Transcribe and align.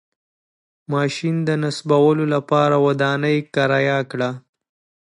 ماشین 0.93 1.35
د 1.47 1.49
نصبولو 1.63 2.25
لپاره 2.33 2.75
ودانۍ 2.85 3.37
کرایه 3.53 3.99
کړه. 4.11 4.29